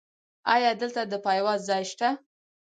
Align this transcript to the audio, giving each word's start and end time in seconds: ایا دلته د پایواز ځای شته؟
ایا 0.53 0.71
دلته 0.81 1.01
د 1.11 1.13
پایواز 1.25 1.59
ځای 1.69 1.83
شته؟ 1.91 2.09